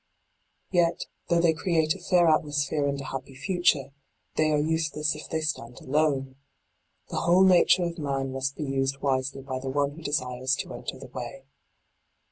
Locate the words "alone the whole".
5.79-7.43